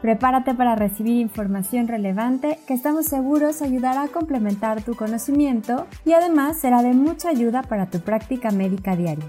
Prepárate 0.00 0.54
para 0.54 0.76
recibir 0.76 1.16
información 1.16 1.88
relevante 1.88 2.60
que 2.68 2.74
estamos 2.74 3.06
seguros 3.06 3.62
ayudará 3.62 4.02
a 4.02 4.08
complementar 4.08 4.82
tu 4.82 4.94
conocimiento 4.94 5.86
y 6.04 6.12
además 6.12 6.58
será 6.58 6.82
de 6.82 6.92
mucha 6.92 7.30
ayuda 7.30 7.62
para 7.62 7.86
tu 7.86 7.98
práctica 8.00 8.52
médica 8.52 8.94
diaria. 8.94 9.26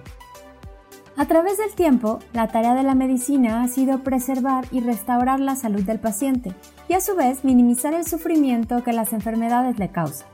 A 1.18 1.26
través 1.26 1.58
del 1.58 1.73
tiempo, 1.73 2.20
la 2.34 2.48
tarea 2.48 2.76
de 2.76 2.84
la 2.84 2.94
medicina 2.94 3.64
ha 3.64 3.68
sido 3.68 4.04
preservar 4.04 4.66
y 4.72 4.80
restaurar 4.80 5.40
la 5.40 5.55
salud 5.55 5.82
del 5.82 6.00
paciente 6.00 6.54
y 6.88 6.94
a 6.94 7.02
su 7.02 7.16
vez 7.16 7.44
minimizar 7.44 7.94
el 7.95 8.06
sufrimiento 8.06 8.84
que 8.84 8.94
las 8.94 9.12
enfermedades 9.12 9.80
le 9.80 9.90
causan. 9.90 10.28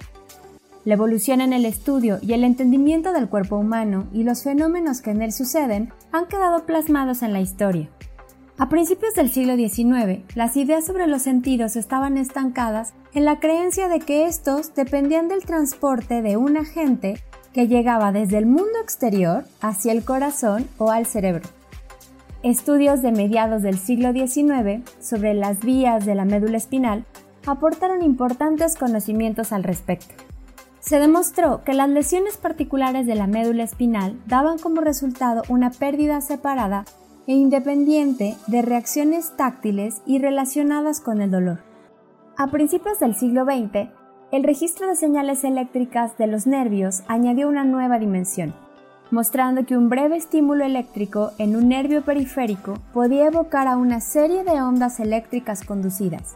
La 0.84 0.94
evolución 0.94 1.42
en 1.42 1.54
el 1.54 1.66
estudio 1.66 2.20
y 2.22 2.34
el 2.34 2.44
entendimiento 2.44 3.14
del 3.14 3.30
cuerpo 3.30 3.56
humano 3.56 4.06
y 4.12 4.24
los 4.24 4.44
fenómenos 4.44 5.02
que 5.02 5.12
en 5.12 5.22
él 5.22 5.32
suceden 5.32 5.92
han 6.12 6.28
quedado 6.28 6.66
plasmados 6.66 7.24
en 7.24 7.34
la 7.34 7.40
historia 7.40 7.90
a 8.58 8.70
principios 8.70 9.14
del 9.16 9.30
siglo 9.30 9.58
XIX, 9.58 10.24
las 10.34 10.56
ideas 10.56 10.86
sobre 10.86 11.08
los 11.08 11.24
sentidos 11.24 11.76
estaban 11.76 12.18
estancadas 12.18 12.94
en 13.14 13.26
la 13.26 13.40
creencia 13.40 13.90
de 13.90 14.00
que 14.00 14.28
estos 14.28 14.74
dependían 14.74 15.28
del 15.28 15.44
transporte 15.44 16.22
de 16.22 16.38
un 16.38 16.56
agente 16.56 17.22
que 17.54 17.68
llegaba 17.68 18.14
desde 18.14 18.38
el 18.38 18.46
mundo 18.46 18.80
exterior 18.82 19.44
hacia 19.60 19.92
el 19.92 20.06
corazón 20.06 20.70
o 20.78 20.90
al 20.90 21.06
cerebro. 21.06 21.44
Estudios 22.44 23.02
de 23.02 23.12
mediados 23.12 23.62
del 23.62 23.78
siglo 23.78 24.14
XIX 24.14 24.90
sobre 25.02 25.34
las 25.34 25.60
vías 25.60 26.06
de 26.06 26.16
la 26.16 26.24
médula 26.24 26.56
espinal 26.56 27.04
aportaron 27.46 28.04
importantes 28.04 28.78
conocimientos 28.78 29.52
al 29.52 29.64
respecto. 29.64 30.16
Se 30.80 31.00
demostró 31.00 31.64
que 31.64 31.74
las 31.74 31.90
lesiones 31.90 32.38
particulares 32.38 33.06
de 33.06 33.16
la 33.16 33.28
médula 33.28 33.64
espinal 33.64 34.18
daban 34.28 34.60
como 34.60 34.82
resultado 34.82 35.42
una 35.50 35.72
pérdida 35.72 36.22
separada 36.22 36.86
e 37.28 37.34
independiente 37.34 38.36
de 38.48 38.62
reacciones 38.62 39.36
táctiles 39.36 40.02
y 40.06 40.20
relacionadas 40.20 41.02
con 41.02 41.22
el 41.22 41.32
dolor. 41.32 41.60
A 42.38 42.48
principios 42.48 43.00
del 43.00 43.16
siglo 43.16 43.46
XX, 43.46 43.90
el 44.32 44.44
registro 44.44 44.88
de 44.88 44.96
señales 44.96 45.44
eléctricas 45.44 46.18
de 46.18 46.28
los 46.28 46.48
nervios 46.48 47.04
añadió 47.08 47.48
una 47.48 47.64
nueva 47.64 48.00
dimensión, 48.00 48.54
mostrando 49.12 49.66
que 49.66 49.78
un 49.78 49.90
breve 49.90 50.18
estímulo 50.18 50.66
eléctrico 50.66 51.32
en 51.38 51.56
un 51.56 51.70
nervio 51.70 52.04
periférico 52.04 52.74
podía 52.94 53.28
evocar 53.28 53.68
a 53.68 53.78
una 53.78 54.02
serie 54.02 54.44
de 54.44 54.62
ondas 54.62 55.00
eléctricas 55.00 55.64
conducidas. 55.64 56.36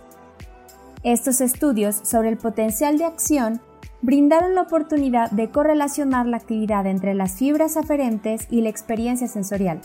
Estos 1.04 1.42
estudios 1.42 1.96
sobre 2.04 2.30
el 2.30 2.38
potencial 2.38 2.98
de 2.98 3.06
acción 3.06 3.62
brindaron 4.02 4.56
la 4.56 4.62
oportunidad 4.62 5.32
de 5.32 5.50
correlacionar 5.50 6.26
la 6.26 6.38
actividad 6.38 6.86
entre 6.86 7.14
las 7.14 7.38
fibras 7.38 7.76
aferentes 7.76 8.48
y 8.50 8.62
la 8.62 8.70
experiencia 8.70 9.28
sensorial, 9.28 9.82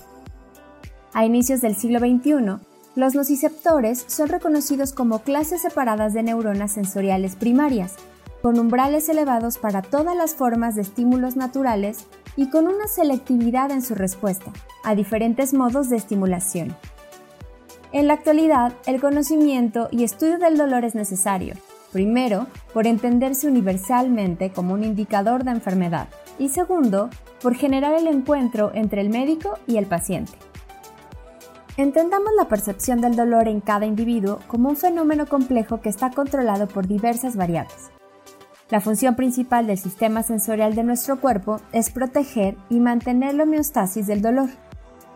a 1.15 1.25
inicios 1.25 1.61
del 1.61 1.77
siglo 1.77 2.01
XXI, 2.01 2.59
los 2.97 3.15
nociceptores 3.15 4.05
son 4.07 4.29
reconocidos 4.29 4.93
como 4.93 5.21
clases 5.21 5.63
separadas 5.63 6.13
de 6.13 6.23
neuronas 6.23 6.73
sensoriales 6.73 7.37
primarias, 7.37 7.95
con 8.43 8.59
umbrales 8.59 9.09
elevados 9.09 9.57
para 9.57 9.81
todas 9.81 10.15
las 10.15 10.35
formas 10.35 10.75
de 10.75 10.83
estímulos 10.83 11.35
naturales 11.35 12.07
y 12.37 12.51
con 12.51 12.67
una 12.67 12.87
selectividad 12.89 13.71
en 13.71 13.81
su 13.81 13.95
respuesta 13.95 14.53
a 14.85 14.95
diferentes 14.95 15.55
modos 15.55 15.89
de 15.89 15.97
estimulación. 15.97 16.77
En 17.93 18.09
la 18.09 18.15
actualidad, 18.15 18.73
el 18.87 19.01
conocimiento 19.01 19.89
y 19.91 20.05
estudio 20.05 20.39
del 20.39 20.59
dolor 20.59 20.85
es 20.85 20.95
necesario, 20.95 21.55
primero, 21.93 22.49
por 22.73 22.89
entenderse 22.89 23.47
universalmente 23.47 24.51
como 24.51 24.75
un 24.75 24.83
indicador 24.83 25.45
de 25.45 25.53
enfermedad, 25.53 26.09
y 26.39 26.49
segundo, 26.49 27.09
por 27.41 27.55
generar 27.55 27.95
el 27.95 28.09
encuentro 28.09 28.73
entre 28.75 29.01
el 29.01 29.11
médico 29.11 29.59
y 29.69 29.77
el 29.77 29.87
paciente. 29.87 30.33
Entendamos 31.77 32.31
la 32.37 32.47
percepción 32.47 33.01
del 33.01 33.17
dolor 33.17 33.49
en 33.49 33.61
cada 33.61 33.85
individuo 33.85 34.39
como 34.47 34.69
un 34.69 34.77
fenómeno 34.77 35.27
complejo 35.27 35.81
que 35.81 35.89
está 35.89 36.11
controlado 36.11 36.69
por 36.69 36.87
diversas 36.87 37.35
variables. 37.35 37.91
La 38.71 38.81
función 38.81 39.17
principal 39.17 39.67
del 39.67 39.77
sistema 39.77 40.23
sensorial 40.23 40.77
de 40.77 40.85
nuestro 40.85 41.21
cuerpo 41.21 41.61
es 41.73 41.91
proteger 41.91 42.57
y 42.71 42.79
mantener 42.79 43.35
la 43.35 43.43
homeostasis 43.43 44.07
del 44.07 44.23
dolor. 44.23 44.51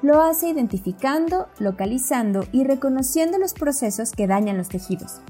Lo 0.03 0.21
hace 0.21 0.49
identificando, 0.49 1.47
localizando 1.61 2.41
y 2.51 2.65
reconociendo 2.65 3.39
los 3.39 3.55
procesos 3.55 4.11
que 4.11 4.27
dañan 4.27 4.59
los 4.59 4.69
tejidos. 4.69 5.21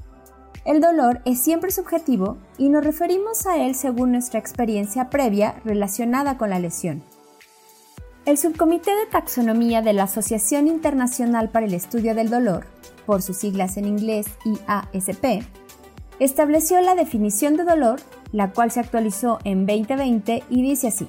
El 0.64 0.80
dolor 0.80 1.20
es 1.26 1.40
siempre 1.40 1.70
subjetivo 1.70 2.38
y 2.56 2.70
nos 2.70 2.84
referimos 2.84 3.46
a 3.46 3.58
él 3.58 3.74
según 3.74 4.12
nuestra 4.12 4.40
experiencia 4.40 5.10
previa 5.10 5.60
relacionada 5.64 6.38
con 6.38 6.48
la 6.48 6.58
lesión. 6.58 7.02
El 8.28 8.36
Subcomité 8.36 8.90
de 8.90 9.06
Taxonomía 9.06 9.80
de 9.80 9.94
la 9.94 10.02
Asociación 10.02 10.68
Internacional 10.68 11.48
para 11.48 11.64
el 11.64 11.72
Estudio 11.72 12.14
del 12.14 12.28
Dolor, 12.28 12.66
por 13.06 13.22
sus 13.22 13.38
siglas 13.38 13.78
en 13.78 13.86
inglés 13.86 14.26
IASP, 14.44 15.46
estableció 16.18 16.78
la 16.82 16.94
definición 16.94 17.56
de 17.56 17.64
dolor, 17.64 18.02
la 18.32 18.52
cual 18.52 18.70
se 18.70 18.80
actualizó 18.80 19.38
en 19.44 19.64
2020 19.64 20.44
y 20.50 20.62
dice 20.62 20.88
así. 20.88 21.08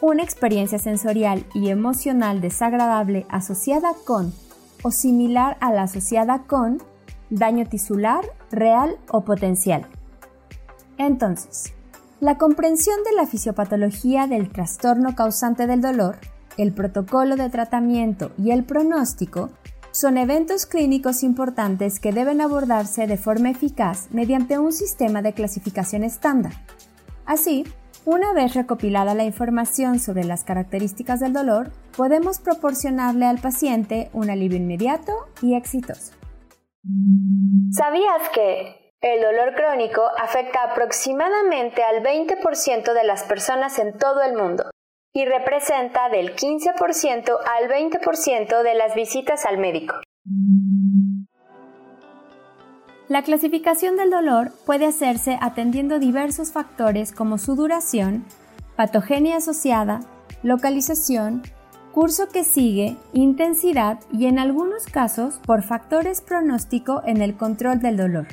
Una 0.00 0.22
experiencia 0.22 0.78
sensorial 0.78 1.44
y 1.52 1.68
emocional 1.68 2.40
desagradable 2.40 3.26
asociada 3.28 3.92
con 4.06 4.32
o 4.82 4.92
similar 4.92 5.58
a 5.60 5.74
la 5.74 5.82
asociada 5.82 6.44
con 6.44 6.82
daño 7.28 7.66
tisular, 7.66 8.24
real 8.50 8.96
o 9.10 9.26
potencial. 9.26 9.86
Entonces, 10.96 11.73
la 12.24 12.38
comprensión 12.38 12.96
de 13.04 13.14
la 13.14 13.26
fisiopatología 13.26 14.26
del 14.26 14.48
trastorno 14.48 15.14
causante 15.14 15.66
del 15.66 15.82
dolor, 15.82 16.16
el 16.56 16.72
protocolo 16.72 17.36
de 17.36 17.50
tratamiento 17.50 18.32
y 18.38 18.50
el 18.50 18.64
pronóstico 18.64 19.50
son 19.90 20.16
eventos 20.16 20.64
clínicos 20.64 21.22
importantes 21.22 22.00
que 22.00 22.12
deben 22.12 22.40
abordarse 22.40 23.06
de 23.06 23.18
forma 23.18 23.50
eficaz 23.50 24.08
mediante 24.10 24.58
un 24.58 24.72
sistema 24.72 25.20
de 25.20 25.34
clasificación 25.34 26.02
estándar. 26.02 26.54
Así, 27.26 27.64
una 28.06 28.32
vez 28.32 28.54
recopilada 28.54 29.12
la 29.12 29.24
información 29.24 29.98
sobre 29.98 30.24
las 30.24 30.44
características 30.44 31.20
del 31.20 31.34
dolor, 31.34 31.72
podemos 31.94 32.38
proporcionarle 32.38 33.26
al 33.26 33.38
paciente 33.38 34.08
un 34.14 34.30
alivio 34.30 34.56
inmediato 34.56 35.12
y 35.42 35.56
exitoso. 35.56 36.14
¿Sabías 37.70 38.30
que 38.34 38.83
el 39.04 39.20
dolor 39.20 39.54
crónico 39.54 40.00
afecta 40.18 40.62
aproximadamente 40.62 41.82
al 41.82 42.02
20% 42.02 42.94
de 42.94 43.04
las 43.04 43.22
personas 43.24 43.78
en 43.78 43.98
todo 43.98 44.22
el 44.22 44.34
mundo 44.34 44.70
y 45.12 45.26
representa 45.26 46.08
del 46.08 46.34
15% 46.34 47.36
al 47.44 47.68
20% 47.68 48.62
de 48.62 48.74
las 48.74 48.94
visitas 48.94 49.44
al 49.44 49.58
médico. 49.58 49.96
La 53.08 53.22
clasificación 53.22 53.96
del 53.96 54.08
dolor 54.08 54.52
puede 54.64 54.86
hacerse 54.86 55.36
atendiendo 55.42 55.98
diversos 55.98 56.50
factores 56.50 57.12
como 57.12 57.36
su 57.36 57.56
duración, 57.56 58.24
patogenia 58.74 59.36
asociada, 59.36 60.00
localización, 60.42 61.42
curso 61.92 62.30
que 62.30 62.42
sigue, 62.42 62.96
intensidad 63.12 64.00
y 64.10 64.26
en 64.26 64.38
algunos 64.38 64.86
casos 64.86 65.40
por 65.46 65.62
factores 65.62 66.22
pronóstico 66.22 67.02
en 67.04 67.20
el 67.20 67.36
control 67.36 67.80
del 67.80 67.98
dolor. 67.98 68.28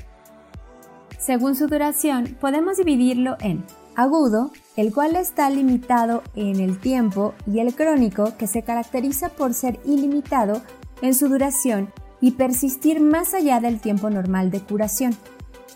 Según 1.21 1.55
su 1.55 1.67
duración, 1.67 2.35
podemos 2.41 2.77
dividirlo 2.77 3.37
en 3.41 3.63
agudo, 3.95 4.49
el 4.75 4.91
cual 4.91 5.15
está 5.15 5.51
limitado 5.51 6.23
en 6.35 6.59
el 6.59 6.79
tiempo, 6.79 7.35
y 7.45 7.59
el 7.59 7.75
crónico, 7.75 8.35
que 8.39 8.47
se 8.47 8.63
caracteriza 8.63 9.29
por 9.29 9.53
ser 9.53 9.79
ilimitado 9.85 10.63
en 11.03 11.13
su 11.13 11.29
duración 11.29 11.93
y 12.21 12.31
persistir 12.31 12.99
más 12.99 13.35
allá 13.35 13.59
del 13.59 13.79
tiempo 13.79 14.09
normal 14.09 14.49
de 14.49 14.61
curación. 14.61 15.15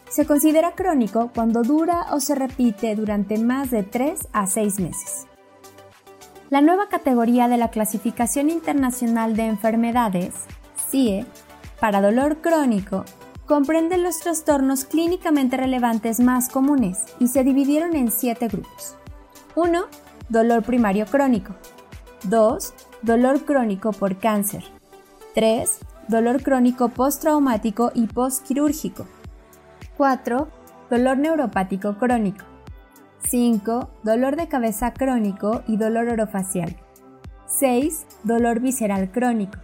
Se 0.10 0.26
considera 0.26 0.72
crónico 0.72 1.30
cuando 1.36 1.62
dura 1.62 2.08
o 2.12 2.20
se 2.20 2.34
repite 2.34 2.96
durante 2.96 3.38
más 3.38 3.70
de 3.70 3.84
3 3.84 4.30
a 4.34 4.48
6 4.48 4.80
meses. 4.80 5.28
La 6.50 6.62
nueva 6.62 6.88
categoría 6.90 7.48
de 7.48 7.58
la 7.58 7.70
Clasificación 7.70 8.50
Internacional 8.50 9.36
de 9.36 9.46
Enfermedades, 9.46 10.34
CIE, 10.90 11.28
para 11.80 12.02
dolor 12.02 12.38
crónico 12.42 13.06
comprende 13.46 13.98
los 13.98 14.20
trastornos 14.20 14.86
clínicamente 14.86 15.58
relevantes 15.58 16.20
más 16.20 16.50
comunes 16.50 17.04
y 17.20 17.28
se 17.28 17.44
dividieron 17.44 17.96
en 17.96 18.12
siete 18.12 18.48
grupos. 18.48 18.96
1. 19.56 19.86
Dolor 20.30 20.64
primario 20.64 21.06
crónico. 21.06 21.56
2. 22.24 22.74
Dolor 23.04 23.46
crónico 23.46 23.92
por 23.92 24.18
cáncer. 24.18 24.64
3. 25.36 25.80
dolor 26.08 26.42
crónico 26.42 26.90
postraumático 26.90 27.92
y 27.94 28.08
postquirúrgico. 28.08 29.06
4. 29.98 30.48
Dolor 30.90 31.18
neuropático 31.18 31.98
crónico. 31.98 32.46
5. 33.30 33.90
Dolor 34.04 34.36
de 34.36 34.48
cabeza 34.48 34.94
crónico 34.94 35.64
y 35.68 35.78
dolor 35.78 36.10
orofacial. 36.10 36.76
6. 37.48 38.06
Dolor 38.24 38.60
visceral 38.60 39.12
crónico. 39.12 39.60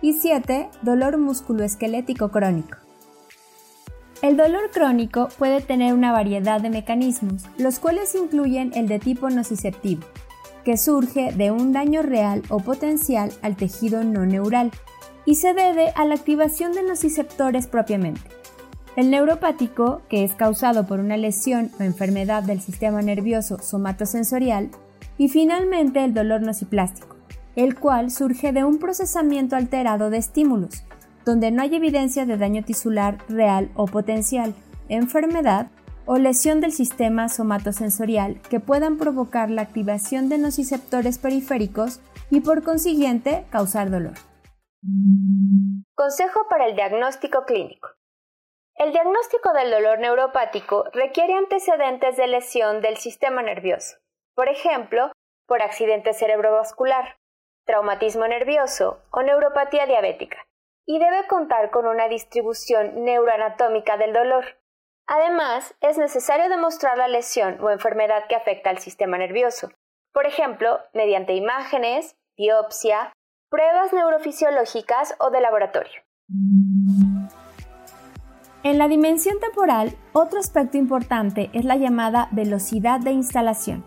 Y 0.00 0.14
7. 0.14 0.70
Dolor 0.82 1.18
musculoesquelético 1.18 2.30
crónico. 2.30 2.81
El 4.22 4.36
dolor 4.36 4.70
crónico 4.72 5.28
puede 5.36 5.60
tener 5.60 5.94
una 5.94 6.12
variedad 6.12 6.60
de 6.60 6.70
mecanismos, 6.70 7.42
los 7.58 7.80
cuales 7.80 8.14
incluyen 8.14 8.70
el 8.76 8.86
de 8.86 9.00
tipo 9.00 9.28
nociceptivo, 9.30 10.02
que 10.64 10.76
surge 10.76 11.32
de 11.32 11.50
un 11.50 11.72
daño 11.72 12.02
real 12.02 12.44
o 12.48 12.60
potencial 12.60 13.32
al 13.42 13.56
tejido 13.56 14.04
no 14.04 14.24
neural 14.24 14.70
y 15.24 15.34
se 15.34 15.54
debe 15.54 15.90
a 15.96 16.04
la 16.04 16.14
activación 16.14 16.72
de 16.72 16.84
nociceptores 16.84 17.66
propiamente. 17.66 18.20
El 18.94 19.10
neuropático, 19.10 20.02
que 20.08 20.22
es 20.22 20.34
causado 20.34 20.86
por 20.86 21.00
una 21.00 21.16
lesión 21.16 21.72
o 21.80 21.82
enfermedad 21.82 22.44
del 22.44 22.60
sistema 22.60 23.02
nervioso 23.02 23.58
somatosensorial, 23.60 24.70
y 25.18 25.30
finalmente 25.30 26.04
el 26.04 26.14
dolor 26.14 26.42
nociplástico, 26.42 27.16
el 27.56 27.74
cual 27.74 28.12
surge 28.12 28.52
de 28.52 28.62
un 28.62 28.78
procesamiento 28.78 29.56
alterado 29.56 30.10
de 30.10 30.18
estímulos, 30.18 30.84
donde 31.24 31.50
no 31.50 31.62
hay 31.62 31.74
evidencia 31.74 32.26
de 32.26 32.36
daño 32.36 32.62
tisular 32.62 33.18
real 33.28 33.70
o 33.74 33.86
potencial, 33.86 34.54
enfermedad 34.88 35.68
o 36.04 36.16
lesión 36.18 36.60
del 36.60 36.72
sistema 36.72 37.28
somatosensorial 37.28 38.40
que 38.42 38.60
puedan 38.60 38.98
provocar 38.98 39.50
la 39.50 39.62
activación 39.62 40.28
de 40.28 40.38
nociceptores 40.38 41.18
periféricos 41.18 42.00
y 42.30 42.40
por 42.40 42.62
consiguiente 42.62 43.46
causar 43.50 43.90
dolor. 43.90 44.14
Consejo 45.94 46.46
para 46.48 46.66
el 46.66 46.74
diagnóstico 46.74 47.44
clínico. 47.44 47.88
El 48.74 48.92
diagnóstico 48.92 49.52
del 49.52 49.70
dolor 49.70 50.00
neuropático 50.00 50.84
requiere 50.92 51.34
antecedentes 51.34 52.16
de 52.16 52.26
lesión 52.26 52.80
del 52.80 52.96
sistema 52.96 53.42
nervioso, 53.42 53.96
por 54.34 54.48
ejemplo, 54.48 55.12
por 55.46 55.62
accidente 55.62 56.14
cerebrovascular, 56.14 57.16
traumatismo 57.64 58.26
nervioso 58.26 59.02
o 59.12 59.22
neuropatía 59.22 59.86
diabética 59.86 60.38
y 60.86 60.98
debe 60.98 61.26
contar 61.28 61.70
con 61.70 61.86
una 61.86 62.08
distribución 62.08 63.04
neuroanatómica 63.04 63.96
del 63.96 64.12
dolor. 64.12 64.44
Además, 65.06 65.74
es 65.80 65.98
necesario 65.98 66.48
demostrar 66.48 66.96
la 66.96 67.08
lesión 67.08 67.58
o 67.60 67.70
enfermedad 67.70 68.24
que 68.28 68.36
afecta 68.36 68.70
al 68.70 68.78
sistema 68.78 69.18
nervioso, 69.18 69.70
por 70.12 70.26
ejemplo, 70.26 70.78
mediante 70.92 71.34
imágenes, 71.34 72.16
biopsia, 72.36 73.12
pruebas 73.50 73.92
neurofisiológicas 73.92 75.14
o 75.18 75.30
de 75.30 75.40
laboratorio. 75.40 76.02
En 78.64 78.78
la 78.78 78.88
dimensión 78.88 79.40
temporal, 79.40 79.92
otro 80.12 80.38
aspecto 80.38 80.78
importante 80.78 81.50
es 81.52 81.64
la 81.64 81.76
llamada 81.76 82.28
velocidad 82.30 83.00
de 83.00 83.10
instalación. 83.10 83.84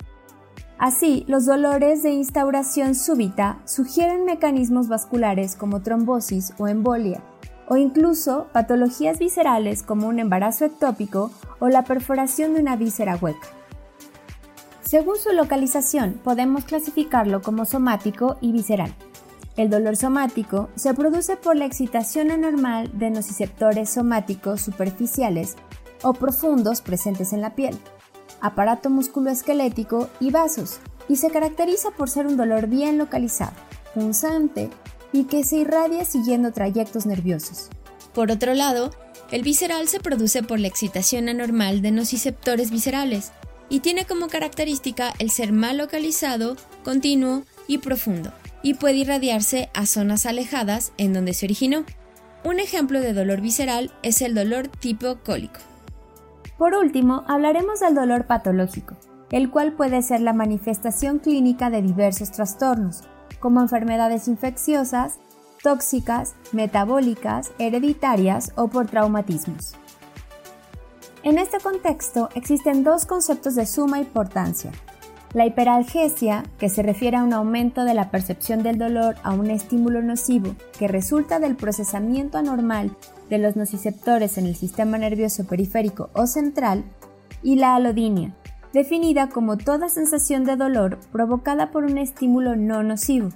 Así, 0.78 1.24
los 1.28 1.46
dolores 1.46 2.04
de 2.04 2.12
instauración 2.12 2.96
súbita 2.96 3.60
sugieren 3.66 4.26
mecanismos 4.26 4.90
vasculares 4.90 5.56
como 5.56 5.82
trombosis 5.82 6.54
o 6.58 6.68
embolia, 6.68 7.22
o 7.68 7.78
incluso 7.78 8.48
patologías 8.52 9.18
viscerales 9.18 9.84
como 9.84 10.08
un 10.08 10.20
embarazo 10.20 10.66
ectópico 10.66 11.32
o 11.60 11.70
la 11.70 11.86
perforación 11.86 12.54
de 12.54 12.60
una 12.60 12.76
víscera 12.76 13.16
hueca. 13.16 13.48
Según 14.82 15.16
su 15.16 15.32
localización, 15.32 16.20
podemos 16.24 16.66
clasificarlo 16.66 17.42
como 17.42 17.66
somático 17.66 18.38
y 18.42 18.52
visceral. 18.52 18.94
El 19.56 19.70
dolor 19.70 19.96
somático 19.96 20.70
se 20.76 20.94
produce 20.94 21.38
por 21.38 21.56
la 21.56 21.66
excitación 21.66 22.32
anormal 22.32 22.92
de 23.00 23.10
nociceptores 23.10 23.90
somáticos 23.90 24.60
superficiales 24.60 25.56
o 26.04 26.14
profundos 26.14 26.82
presentes 26.82 27.32
en 27.32 27.40
la 27.40 27.56
piel 27.56 27.80
aparato 28.46 28.90
musculoesquelético 28.90 30.10
y 30.20 30.32
vasos, 30.32 30.80
y 31.08 31.16
se 31.18 31.30
caracteriza 31.30 31.92
por 31.92 32.10
ser 32.10 32.28
un 32.28 32.38
dolor 32.38 32.68
bien 32.68 32.98
localizado, 32.98 33.54
punzante 33.94 34.70
y 35.12 35.26
que 35.26 35.44
se 35.44 35.58
irradia 35.58 36.06
siguiendo 36.06 36.52
trayectos 36.52 37.06
nerviosos. 37.06 37.70
Por 38.14 38.32
otro 38.32 38.54
lado, 38.54 38.92
el 39.32 39.42
visceral 39.42 39.88
se 39.88 40.00
produce 40.00 40.44
por 40.44 40.60
la 40.60 40.68
excitación 40.68 41.30
anormal 41.30 41.82
de 41.82 41.92
nociceptores 41.92 42.70
viscerales 42.70 43.32
y 43.70 43.80
tiene 43.80 44.06
como 44.06 44.28
característica 44.28 45.14
el 45.20 45.32
ser 45.32 45.52
mal 45.52 45.78
localizado, 45.78 46.56
continuo 46.84 47.44
y 47.68 47.80
profundo, 47.80 48.32
y 48.62 48.76
puede 48.76 48.98
irradiarse 48.98 49.70
a 49.74 49.86
zonas 49.86 50.26
alejadas 50.26 50.92
en 50.98 51.14
donde 51.14 51.34
se 51.34 51.46
originó. 51.46 51.84
Un 52.44 52.60
ejemplo 52.60 53.00
de 53.00 53.14
dolor 53.14 53.42
visceral 53.42 53.92
es 54.04 54.22
el 54.22 54.36
dolor 54.36 54.68
tipo 54.68 55.18
cólico. 55.24 55.60
Por 56.58 56.74
último, 56.74 57.24
hablaremos 57.28 57.82
del 57.82 57.96
dolor 57.96 58.26
patológico, 58.26 58.96
el 59.32 59.50
cual 59.50 59.74
puede 59.74 60.02
ser 60.02 60.22
la 60.22 60.34
manifestación 60.34 61.20
clínica 61.20 61.70
de 61.70 61.82
diversos 61.82 62.32
trastornos, 62.32 63.04
como 63.40 63.62
enfermedades 63.62 64.28
infecciosas, 64.28 65.20
tóxicas, 65.62 66.36
metabólicas, 66.54 67.52
hereditarias 67.60 68.54
o 68.56 68.68
por 68.68 68.88
traumatismos. 68.88 69.76
En 71.24 71.40
este 71.40 71.60
contexto 71.60 72.30
existen 72.36 72.84
dos 72.84 73.06
conceptos 73.06 73.56
de 73.56 73.66
suma 73.66 74.00
importancia. 74.00 74.72
La 75.36 75.46
hiperalgesia, 75.46 76.46
que 76.58 76.70
se 76.70 76.82
refiere 76.82 77.18
a 77.18 77.24
un 77.24 77.34
aumento 77.34 77.84
de 77.84 77.94
la 77.94 78.10
percepción 78.10 78.64
del 78.64 78.78
dolor 78.78 79.18
a 79.22 79.34
un 79.34 79.52
estímulo 79.52 80.02
nocivo 80.02 80.56
que 80.80 80.88
resulta 80.88 81.40
del 81.40 81.58
procesamiento 81.58 82.38
anormal 82.38 82.96
de 83.30 83.40
los 83.40 83.58
nociceptores 83.58 84.38
en 84.38 84.46
el 84.46 84.56
sistema 84.56 84.98
nervioso 84.98 85.46
periférico 85.46 86.10
o 86.14 86.26
central, 86.26 86.86
y 87.44 87.58
la 87.58 87.76
alodinia, 87.76 88.34
definida 88.72 89.28
como 89.28 89.58
toda 89.58 89.90
sensación 89.90 90.46
de 90.46 90.56
dolor 90.56 91.00
provocada 91.12 91.70
por 91.70 91.84
un 91.84 91.98
estímulo 91.98 92.56
no 92.56 92.82
nocivo. 92.82 93.28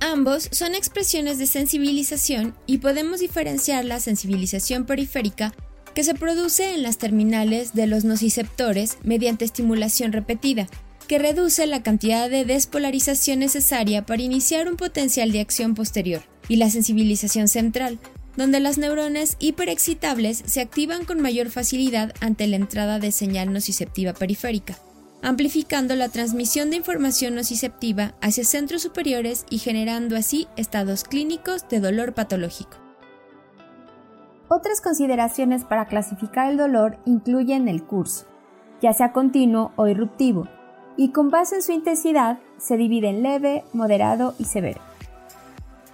Ambos 0.00 0.48
son 0.50 0.74
expresiones 0.74 1.38
de 1.38 1.44
sensibilización 1.44 2.54
y 2.64 2.78
podemos 2.78 3.20
diferenciar 3.20 3.84
la 3.84 4.00
sensibilización 4.00 4.86
periférica 4.86 5.52
que 5.98 6.04
se 6.04 6.14
produce 6.14 6.74
en 6.74 6.84
las 6.84 6.96
terminales 6.96 7.74
de 7.74 7.88
los 7.88 8.04
nociceptores 8.04 8.98
mediante 9.02 9.44
estimulación 9.44 10.12
repetida, 10.12 10.68
que 11.08 11.18
reduce 11.18 11.66
la 11.66 11.82
cantidad 11.82 12.30
de 12.30 12.44
despolarización 12.44 13.40
necesaria 13.40 14.06
para 14.06 14.22
iniciar 14.22 14.68
un 14.68 14.76
potencial 14.76 15.32
de 15.32 15.40
acción 15.40 15.74
posterior, 15.74 16.22
y 16.46 16.54
la 16.54 16.70
sensibilización 16.70 17.48
central, 17.48 17.98
donde 18.36 18.60
las 18.60 18.78
neuronas 18.78 19.36
hiperexcitables 19.40 20.44
se 20.46 20.60
activan 20.60 21.04
con 21.04 21.20
mayor 21.20 21.50
facilidad 21.50 22.14
ante 22.20 22.46
la 22.46 22.54
entrada 22.54 23.00
de 23.00 23.10
señal 23.10 23.52
nociceptiva 23.52 24.12
periférica, 24.12 24.78
amplificando 25.20 25.96
la 25.96 26.10
transmisión 26.10 26.70
de 26.70 26.76
información 26.76 27.34
nociceptiva 27.34 28.14
hacia 28.20 28.44
centros 28.44 28.82
superiores 28.82 29.46
y 29.50 29.58
generando 29.58 30.14
así 30.14 30.46
estados 30.56 31.02
clínicos 31.02 31.68
de 31.68 31.80
dolor 31.80 32.14
patológico. 32.14 32.87
Otras 34.48 34.80
consideraciones 34.80 35.64
para 35.64 35.86
clasificar 35.86 36.50
el 36.50 36.56
dolor 36.56 36.98
incluyen 37.04 37.68
el 37.68 37.84
curso, 37.84 38.26
ya 38.80 38.94
sea 38.94 39.12
continuo 39.12 39.72
o 39.76 39.88
irruptivo, 39.88 40.48
y 40.96 41.10
con 41.10 41.30
base 41.30 41.56
en 41.56 41.62
su 41.62 41.72
intensidad 41.72 42.38
se 42.56 42.78
divide 42.78 43.10
en 43.10 43.22
leve, 43.22 43.64
moderado 43.74 44.34
y 44.38 44.44
severo. 44.44 44.80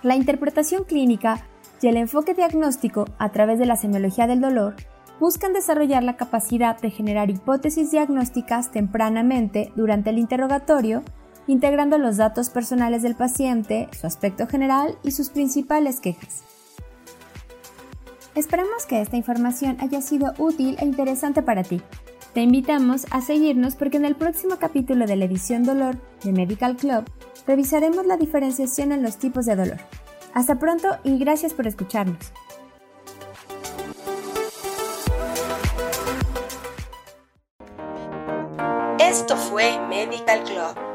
La 0.03 0.15
interpretación 0.15 0.85
clínica 0.85 1.45
y 1.83 1.89
el 1.89 1.97
enfoque 1.97 2.33
diagnóstico 2.33 3.05
a 3.19 3.31
través 3.31 3.59
de 3.59 3.67
la 3.67 3.77
semiología 3.77 4.27
del 4.27 4.41
dolor 4.41 4.77
buscan 5.21 5.53
desarrollar 5.53 6.03
la 6.03 6.17
capacidad 6.17 6.81
de 6.81 6.91
generar 6.91 7.31
hipótesis 7.31 7.91
diagnósticas 7.91 8.71
tempranamente 8.71 9.73
durante 9.77 10.11
el 10.11 10.19
interrogatorio, 10.19 11.03
integrando 11.47 11.99
los 11.99 12.17
datos 12.17 12.51
personales 12.51 13.03
del 13.03 13.17
paciente, 13.17 13.89
su 13.93 14.07
aspecto 14.07 14.47
general 14.47 14.97
y 15.03 15.11
sus 15.11 15.31
principales 15.31 16.01
quejas. 16.01 16.45
Esperamos 18.35 18.85
que 18.87 19.01
esta 19.01 19.17
información 19.17 19.77
haya 19.81 20.01
sido 20.01 20.35
útil 20.39 20.77
e 20.81 20.85
interesante 20.85 21.43
para 21.43 21.63
ti. 21.63 21.81
Te 22.33 22.41
invitamos 22.41 23.07
a 23.13 23.21
seguirnos 23.21 23.77
porque 23.77 23.97
en 23.97 24.05
el 24.05 24.17
próximo 24.17 24.57
capítulo 24.59 25.07
de 25.07 25.15
la 25.15 25.27
edición 25.27 25.63
Dolor 25.63 25.97
de 26.25 26.33
Medical 26.33 26.77
Club 26.77 27.05
revisaremos 27.47 28.07
la 28.07 28.17
diferenciación 28.17 28.91
en 28.91 29.03
los 29.03 29.19
tipos 29.19 29.47
de 29.47 29.55
dolor. 29.55 29.79
Hasta 30.35 30.59
pronto 30.59 30.89
y 31.05 31.17
gracias 31.19 31.55
por 31.55 31.69
escucharnos. 31.69 32.33
Esto 38.99 39.37
fue 39.37 39.79
Medical 39.89 40.43
Club 40.43 40.94